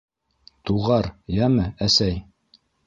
Туғар, 0.69 1.11
йәме, 1.37 1.71
әсәй! 1.91 2.21